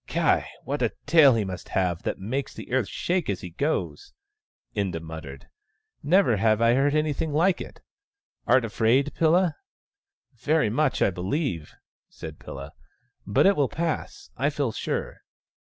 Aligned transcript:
"Ky! 0.06 0.44
what 0.64 0.82
a 0.82 0.92
tail 1.06 1.36
he 1.36 1.42
must 1.46 1.70
have, 1.70 2.02
that 2.02 2.18
makes 2.18 2.52
the 2.52 2.70
earth 2.70 2.86
shake 2.86 3.30
as 3.30 3.40
he 3.40 3.48
goes!" 3.48 4.12
Inda 4.76 5.00
muttered." 5.00 5.46
Never 6.14 6.36
have 6.36 6.60
I 6.60 6.74
heard 6.74 6.94
anything 6.94 7.32
like 7.32 7.62
it! 7.62 7.80
Art 8.46 8.66
afraid, 8.66 9.14
Pilla?"" 9.14 9.56
Very 10.36 10.68
much, 10.68 11.00
I 11.00 11.08
believe," 11.08 11.72
said 12.10 12.38
Pilla." 12.38 12.72
But 13.26 13.46
it 13.46 13.56
will 13.56 13.70
pass, 13.70 14.28
I 14.36 14.50
feel 14.50 14.70
sure. 14.70 15.22